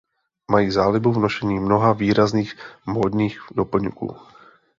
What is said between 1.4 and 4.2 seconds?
mnoha výrazných módních doplňků.